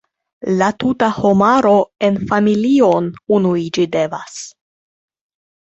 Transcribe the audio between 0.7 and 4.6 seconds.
tuta homaro en familion unuiĝi devas.